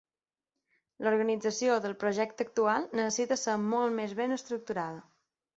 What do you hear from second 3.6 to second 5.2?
molt més ben estructurada.